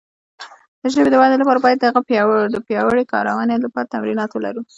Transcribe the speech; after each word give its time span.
د 0.81 0.83
ژبې 0.93 1.09
د 1.11 1.15
وده 1.21 1.35
لپاره 1.41 1.63
باید 1.65 1.79
د 1.81 1.85
هغه 1.89 2.37
د 2.53 2.55
پیاوړې 2.67 3.05
کارونې 3.13 3.55
لپاره 3.65 3.91
تمرینات 3.93 4.29
ولرو. 4.33 4.61